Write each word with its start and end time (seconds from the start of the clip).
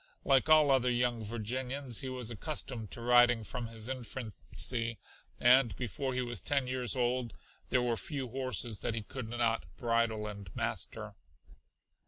Like 0.25 0.49
all 0.49 0.71
other 0.71 0.89
young 0.89 1.23
Virginians 1.23 1.99
he 2.01 2.09
was 2.09 2.31
accustomed 2.31 2.89
to 2.89 3.03
riding 3.03 3.43
from 3.43 3.67
his 3.67 3.87
infancy, 3.87 4.97
and 5.39 5.75
before 5.75 6.15
he 6.15 6.23
was 6.23 6.39
ten 6.41 6.65
years 6.65 6.95
old 6.95 7.33
there 7.69 7.83
were 7.83 7.95
few 7.97 8.27
horses 8.29 8.79
that 8.79 8.95
he 8.95 9.03
could 9.03 9.29
not 9.29 9.67
bridle 9.77 10.25
and 10.25 10.49
master. 10.55 11.13